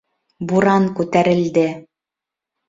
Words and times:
Буран 0.51 0.87
күтәрелде 1.01 1.67